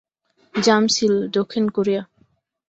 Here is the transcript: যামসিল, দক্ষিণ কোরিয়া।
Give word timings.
যামসিল, 0.55 1.13
দক্ষিণ 1.29 1.65
কোরিয়া। 1.69 2.01